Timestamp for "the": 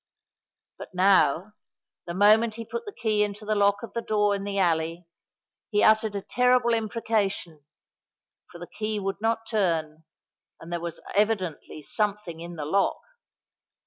2.07-2.15, 2.87-2.91, 3.45-3.53, 3.93-4.01, 4.45-4.57, 8.57-8.65, 12.55-12.65